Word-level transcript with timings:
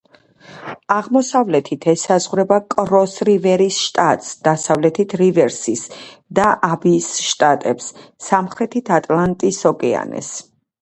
აღმოსავლეთით 0.93 1.83
ესაზღვრება 1.91 2.57
კროს-რივერის 2.75 3.77
შტატს, 3.89 4.31
დასავლეთით 4.49 5.13
რივერსის 5.23 5.83
და 6.39 6.47
აბიის 6.73 7.11
შტატებს, 7.29 7.91
სამხრეთით 8.31 8.93
ატლანტის 9.01 9.61
ოკეანეს. 9.75 10.33